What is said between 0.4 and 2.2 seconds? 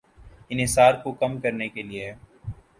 انحصار کو کم کرنے کے لیے